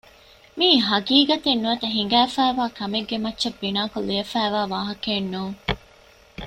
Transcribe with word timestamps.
މީ 0.57 0.69
ހަގީގަތެއް 0.87 1.61
ނުވަތަ 1.63 1.87
ހިނގައިފައިވާ 1.95 2.65
ކަމެއްގެ 2.77 3.17
މައްޗަށް 3.23 3.59
ބިނާކޮށް 3.61 4.07
ލިޔެވިފައިވާ 4.09 4.61
ވާހަކައެއް 4.73 5.29
ނޫން 5.33 5.57